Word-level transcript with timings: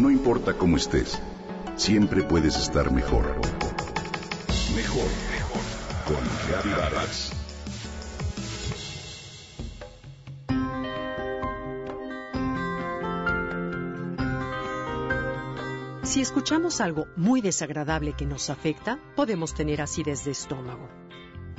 No 0.00 0.10
importa 0.10 0.54
cómo 0.54 0.78
estés, 0.78 1.20
siempre 1.76 2.22
puedes 2.22 2.56
estar 2.56 2.90
mejor. 2.90 3.36
Mejor, 4.74 5.04
mejor. 5.30 5.60
Con 6.06 6.16
Reavivadas. 6.48 7.32
Si 16.02 16.22
escuchamos 16.22 16.80
algo 16.80 17.06
muy 17.16 17.42
desagradable 17.42 18.14
que 18.14 18.24
nos 18.24 18.48
afecta, 18.48 18.98
podemos 19.14 19.52
tener 19.52 19.82
acidez 19.82 20.24
de 20.24 20.30
estómago. 20.30 20.99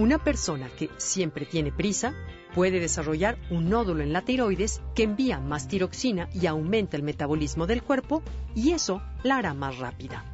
Una 0.00 0.16
persona 0.16 0.70
que 0.70 0.88
siempre 0.96 1.44
tiene 1.44 1.72
prisa 1.72 2.14
puede 2.54 2.80
desarrollar 2.80 3.36
un 3.50 3.68
nódulo 3.68 4.02
en 4.02 4.14
la 4.14 4.22
tiroides 4.22 4.80
que 4.94 5.02
envía 5.02 5.40
más 5.40 5.68
tiroxina 5.68 6.30
y 6.32 6.46
aumenta 6.46 6.96
el 6.96 7.02
metabolismo 7.02 7.66
del 7.66 7.82
cuerpo 7.82 8.22
y 8.54 8.70
eso 8.70 9.02
la 9.24 9.36
hará 9.36 9.52
más 9.52 9.76
rápida. 9.76 10.24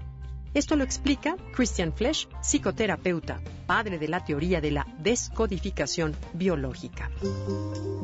Esto 0.55 0.77
lo 0.77 0.85
explica 0.85 1.37
Christian 1.53 1.93
Flesch, 1.93 2.29
psicoterapeuta, 2.43 3.41
padre 3.67 3.99
de 3.99 4.07
la 4.07 4.25
teoría 4.25 4.61
de 4.61 4.71
la 4.71 4.87
descodificación 5.01 6.15
biológica. 6.33 7.11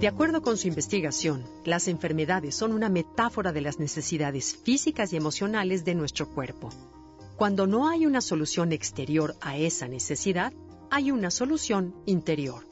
De 0.01 0.09
acuerdo 0.09 0.42
con 0.42 0.56
su 0.56 0.67
investigación, 0.67 1.45
las 1.65 1.87
enfermedades 1.87 2.56
son 2.56 2.73
una 2.73 2.89
metáfora 2.89 3.53
de 3.53 3.61
las 3.61 3.79
necesidades 3.79 4.56
físicas 4.65 5.12
y 5.12 5.17
emocionales 5.17 5.84
de 5.84 5.95
nuestro 5.95 6.29
cuerpo. 6.29 6.70
Cuando 7.37 7.69
no 7.69 7.89
hay 7.89 8.05
una 8.05 8.20
solución 8.20 8.73
exterior 8.73 9.37
a 9.41 9.56
esa 9.56 9.87
necesidad, 9.87 10.53
hay 10.92 11.10
una 11.10 11.30
solución 11.30 11.95
interior. 12.06 12.64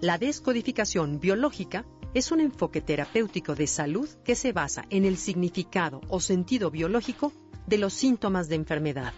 La 0.00 0.16
descodificación 0.16 1.20
biológica 1.20 1.84
es 2.14 2.32
un 2.32 2.40
enfoque 2.40 2.80
terapéutico 2.80 3.54
de 3.54 3.66
salud 3.66 4.08
que 4.24 4.36
se 4.36 4.52
basa 4.52 4.86
en 4.88 5.04
el 5.04 5.18
significado 5.18 6.00
o 6.08 6.20
sentido 6.20 6.70
biológico 6.70 7.32
de 7.66 7.78
los 7.78 7.92
síntomas 7.92 8.48
de 8.48 8.54
enfermedad 8.54 9.12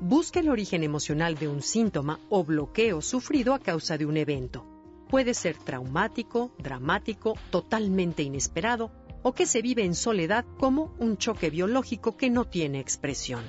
Busca 0.00 0.40
el 0.40 0.50
origen 0.50 0.82
emocional 0.82 1.36
de 1.36 1.48
un 1.48 1.62
síntoma 1.62 2.20
o 2.28 2.44
bloqueo 2.44 3.00
sufrido 3.00 3.54
a 3.54 3.58
causa 3.58 3.96
de 3.96 4.04
un 4.04 4.18
evento. 4.18 4.66
Puede 5.08 5.32
ser 5.32 5.56
traumático, 5.56 6.52
dramático, 6.58 7.34
totalmente 7.50 8.22
inesperado 8.22 8.92
o 9.22 9.32
que 9.32 9.46
se 9.46 9.62
vive 9.62 9.84
en 9.84 9.94
soledad 9.94 10.44
como 10.58 10.94
un 10.98 11.16
choque 11.16 11.48
biológico 11.48 12.16
que 12.18 12.28
no 12.28 12.44
tiene 12.44 12.78
expresión. 12.78 13.42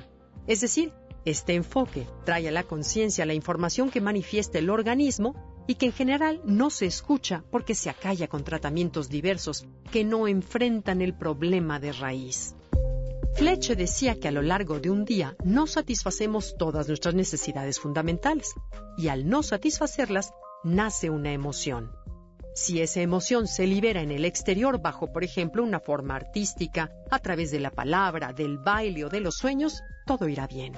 Es 0.47 0.61
decir, 0.61 0.93
este 1.27 1.55
enfoque 1.55 2.07
trae 2.23 2.47
a 2.47 2.51
la 2.51 2.63
conciencia 2.63 3.25
la 3.25 3.33
información 3.33 3.89
que 3.89 3.99
manifiesta 3.99 4.59
el 4.59 4.69
organismo 4.69 5.35
y 5.67 5.75
que 5.75 5.87
en 5.87 5.91
general 5.91 6.39
no 6.45 6.69
se 6.69 6.85
escucha 6.85 7.43
porque 7.51 7.75
se 7.75 7.89
acalla 7.89 8.29
con 8.29 8.45
tratamientos 8.45 9.09
diversos 9.09 9.67
que 9.91 10.05
no 10.05 10.29
enfrentan 10.29 11.01
el 11.01 11.13
problema 11.13 11.81
de 11.81 11.91
raíz. 11.91 12.55
Fletcher 13.35 13.75
decía 13.75 14.17
que 14.17 14.29
a 14.29 14.31
lo 14.31 14.41
largo 14.41 14.79
de 14.79 14.89
un 14.89 15.03
día 15.03 15.35
no 15.43 15.67
satisfacemos 15.67 16.55
todas 16.57 16.87
nuestras 16.87 17.13
necesidades 17.13 17.77
fundamentales 17.77 18.53
y 18.97 19.09
al 19.09 19.27
no 19.27 19.43
satisfacerlas 19.43 20.31
nace 20.63 21.09
una 21.09 21.33
emoción. 21.33 21.91
Si 22.55 22.81
esa 22.81 23.01
emoción 23.01 23.47
se 23.47 23.67
libera 23.67 24.01
en 24.01 24.11
el 24.11 24.23
exterior 24.23 24.81
bajo, 24.81 25.11
por 25.11 25.25
ejemplo, 25.25 25.61
una 25.61 25.81
forma 25.81 26.15
artística, 26.15 26.89
a 27.11 27.19
través 27.19 27.51
de 27.51 27.59
la 27.59 27.69
palabra, 27.69 28.31
del 28.31 28.57
baile 28.57 29.03
o 29.03 29.09
de 29.09 29.19
los 29.19 29.35
sueños, 29.35 29.83
todo 30.05 30.29
irá 30.29 30.47
bien. 30.47 30.73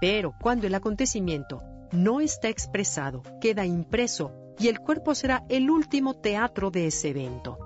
Pero 0.00 0.34
cuando 0.40 0.66
el 0.66 0.74
acontecimiento 0.74 1.62
no 1.92 2.20
está 2.20 2.48
expresado, 2.48 3.22
queda 3.40 3.64
impreso 3.66 4.32
y 4.58 4.68
el 4.68 4.80
cuerpo 4.80 5.14
será 5.14 5.44
el 5.48 5.70
último 5.70 6.14
teatro 6.14 6.70
de 6.70 6.86
ese 6.86 7.10
evento. 7.10 7.58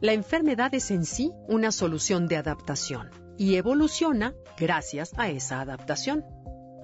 La 0.00 0.12
enfermedad 0.12 0.74
es 0.74 0.90
en 0.90 1.04
sí 1.04 1.32
una 1.48 1.72
solución 1.72 2.28
de 2.28 2.36
adaptación 2.36 3.10
y 3.38 3.56
evoluciona 3.56 4.34
gracias 4.58 5.12
a 5.16 5.28
esa 5.28 5.60
adaptación. 5.60 6.24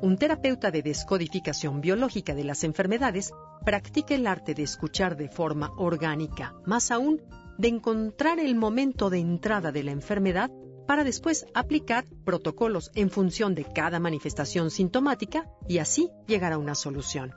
Un 0.01 0.17
terapeuta 0.17 0.71
de 0.71 0.83
descodificación 0.83 1.81
biológica 1.81 2.35
de 2.35 2.45
las 2.45 2.65
enfermedades 2.65 3.33
practica 3.65 4.15
el 4.15 4.27
arte 4.27 4.55
de 4.55 4.65
escuchar 4.65 5.17
de 5.17 5.29
forma 5.29 5.71
orgánica, 5.77 6.55
más 6.67 6.91
aún 6.91 7.21
de 7.59 7.69
encontrar 7.69 8.41
el 8.41 8.57
momento 8.57 9.11
de 9.11 9.19
entrada 9.19 9.71
de 9.71 9.83
la 9.85 9.93
enfermedad 9.93 10.51
para 10.93 11.05
después 11.05 11.47
aplicar 11.55 12.05
protocolos 12.23 12.91
en 12.95 13.09
función 13.09 13.55
de 13.55 13.65
cada 13.65 13.99
manifestación 13.99 14.71
sintomática 14.71 15.49
y 15.67 15.79
así 15.79 16.11
llegar 16.27 16.53
a 16.53 16.59
una 16.59 16.75
solución. 16.75 17.33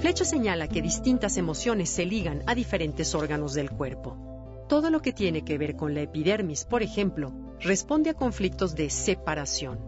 Flecha 0.00 0.24
señala 0.24 0.66
que 0.66 0.82
distintas 0.82 1.36
emociones 1.36 1.90
se 1.90 2.04
ligan 2.04 2.42
a 2.48 2.56
diferentes 2.56 3.14
órganos 3.14 3.54
del 3.54 3.70
cuerpo. 3.70 4.64
Todo 4.68 4.90
lo 4.90 5.00
que 5.00 5.12
tiene 5.12 5.44
que 5.44 5.58
ver 5.58 5.76
con 5.76 5.94
la 5.94 6.00
epidermis, 6.00 6.64
por 6.64 6.82
ejemplo, 6.82 7.32
responde 7.60 8.10
a 8.10 8.14
conflictos 8.14 8.74
de 8.74 8.90
separación. 8.90 9.78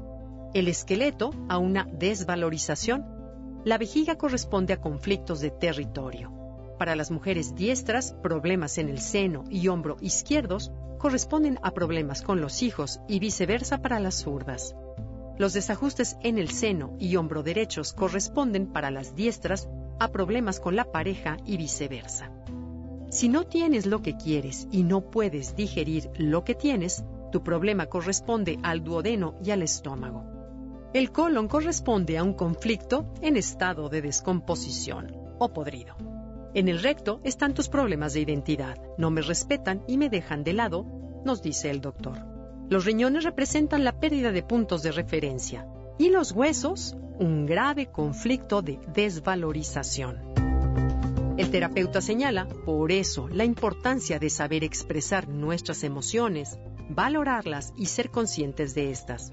El 0.54 0.68
esqueleto 0.68 1.32
a 1.48 1.58
una 1.58 1.84
desvalorización. 1.90 3.04
La 3.64 3.76
vejiga 3.78 4.14
corresponde 4.14 4.72
a 4.72 4.80
conflictos 4.80 5.40
de 5.40 5.50
territorio. 5.50 6.32
Para 6.78 6.94
las 6.94 7.10
mujeres 7.10 7.56
diestras, 7.56 8.14
problemas 8.22 8.78
en 8.78 8.88
el 8.88 9.00
seno 9.00 9.42
y 9.50 9.66
hombro 9.66 9.96
izquierdos 10.00 10.70
corresponden 10.98 11.58
a 11.62 11.70
problemas 11.72 12.22
con 12.22 12.40
los 12.40 12.62
hijos 12.62 13.00
y 13.08 13.20
viceversa 13.20 13.78
para 13.78 14.00
las 14.00 14.16
zurdas. 14.22 14.74
Los 15.38 15.52
desajustes 15.52 16.16
en 16.22 16.36
el 16.36 16.50
seno 16.50 16.96
y 16.98 17.16
hombro 17.16 17.42
derechos 17.42 17.92
corresponden 17.92 18.66
para 18.66 18.90
las 18.90 19.14
diestras 19.14 19.68
a 20.00 20.08
problemas 20.08 20.60
con 20.60 20.76
la 20.76 20.90
pareja 20.90 21.36
y 21.46 21.56
viceversa. 21.56 22.32
Si 23.10 23.28
no 23.28 23.44
tienes 23.44 23.86
lo 23.86 24.02
que 24.02 24.16
quieres 24.16 24.68
y 24.70 24.82
no 24.82 25.10
puedes 25.10 25.56
digerir 25.56 26.10
lo 26.16 26.44
que 26.44 26.54
tienes, 26.54 27.04
tu 27.32 27.42
problema 27.42 27.86
corresponde 27.86 28.58
al 28.62 28.84
duodeno 28.84 29.36
y 29.42 29.50
al 29.50 29.62
estómago. 29.62 30.24
El 30.92 31.12
colon 31.12 31.48
corresponde 31.48 32.18
a 32.18 32.24
un 32.24 32.34
conflicto 32.34 33.12
en 33.22 33.36
estado 33.36 33.88
de 33.88 34.02
descomposición 34.02 35.14
o 35.38 35.52
podrido. 35.52 36.07
En 36.54 36.68
el 36.68 36.82
recto 36.82 37.20
están 37.24 37.52
tus 37.52 37.68
problemas 37.68 38.14
de 38.14 38.20
identidad. 38.20 38.78
No 38.96 39.10
me 39.10 39.20
respetan 39.20 39.82
y 39.86 39.98
me 39.98 40.08
dejan 40.08 40.44
de 40.44 40.54
lado, 40.54 40.86
nos 41.24 41.42
dice 41.42 41.70
el 41.70 41.80
doctor. 41.80 42.24
Los 42.70 42.84
riñones 42.84 43.24
representan 43.24 43.84
la 43.84 44.00
pérdida 44.00 44.32
de 44.32 44.42
puntos 44.42 44.82
de 44.82 44.92
referencia 44.92 45.66
y 45.98 46.08
los 46.08 46.32
huesos 46.32 46.96
un 47.18 47.46
grave 47.46 47.86
conflicto 47.86 48.62
de 48.62 48.78
desvalorización. 48.94 50.18
El 51.36 51.50
terapeuta 51.50 52.00
señala, 52.00 52.48
por 52.48 52.92
eso, 52.92 53.28
la 53.28 53.44
importancia 53.44 54.18
de 54.18 54.30
saber 54.30 54.64
expresar 54.64 55.28
nuestras 55.28 55.84
emociones, 55.84 56.58
valorarlas 56.88 57.72
y 57.76 57.86
ser 57.86 58.10
conscientes 58.10 58.74
de 58.74 58.90
estas. 58.90 59.32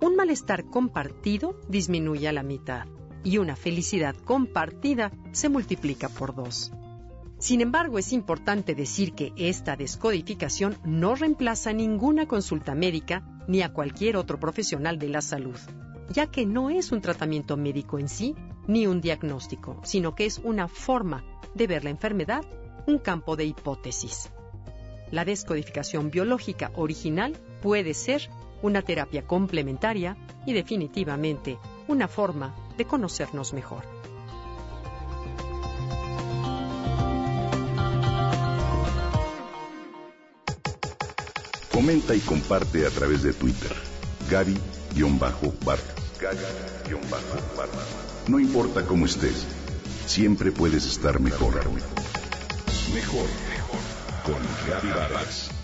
Un 0.00 0.16
malestar 0.16 0.64
compartido 0.64 1.60
disminuye 1.68 2.28
a 2.28 2.32
la 2.32 2.42
mitad 2.42 2.86
y 3.24 3.38
una 3.38 3.56
felicidad 3.56 4.14
compartida 4.24 5.12
se 5.32 5.48
multiplica 5.48 6.08
por 6.08 6.34
dos. 6.34 6.72
Sin 7.38 7.62
embargo, 7.62 7.98
es 7.98 8.12
importante 8.12 8.74
decir 8.74 9.14
que 9.14 9.32
esta 9.36 9.74
descodificación 9.74 10.76
no 10.84 11.14
reemplaza 11.14 11.72
ninguna 11.72 12.26
consulta 12.26 12.74
médica 12.74 13.22
ni 13.48 13.62
a 13.62 13.72
cualquier 13.72 14.16
otro 14.16 14.38
profesional 14.38 14.98
de 14.98 15.08
la 15.08 15.22
salud, 15.22 15.56
ya 16.10 16.26
que 16.26 16.44
no 16.44 16.68
es 16.68 16.92
un 16.92 17.00
tratamiento 17.00 17.56
médico 17.56 17.98
en 17.98 18.08
sí 18.08 18.34
ni 18.66 18.86
un 18.86 19.00
diagnóstico, 19.00 19.80
sino 19.84 20.14
que 20.14 20.26
es 20.26 20.38
una 20.38 20.68
forma 20.68 21.24
de 21.54 21.66
ver 21.66 21.84
la 21.84 21.90
enfermedad, 21.90 22.44
un 22.86 22.98
campo 22.98 23.36
de 23.36 23.46
hipótesis. 23.46 24.30
La 25.10 25.24
descodificación 25.24 26.10
biológica 26.10 26.70
original 26.74 27.32
puede 27.62 27.94
ser 27.94 28.28
una 28.62 28.82
terapia 28.82 29.26
complementaria 29.26 30.16
y 30.46 30.52
definitivamente 30.52 31.58
una 31.88 32.06
forma 32.06 32.54
de 32.80 32.86
conocernos 32.86 33.52
mejor. 33.52 33.84
Comenta 41.70 42.14
y 42.14 42.20
comparte 42.20 42.86
a 42.86 42.90
través 42.90 43.22
de 43.22 43.34
Twitter. 43.34 43.70
Gaby-Vargas. 44.30 45.84
Gaby-Vargas. 46.22 47.68
No 48.28 48.40
importa 48.40 48.86
cómo 48.86 49.04
estés, 49.04 49.44
siempre 50.06 50.50
puedes 50.50 50.86
estar 50.86 51.20
mejor. 51.20 51.56
Mejor, 52.94 53.26
mejor. 53.50 53.80
Con 54.24 54.40
Gaby 54.66 54.88
Vargas. 54.88 55.59